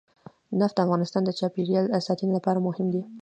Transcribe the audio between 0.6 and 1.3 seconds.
د افغانستان د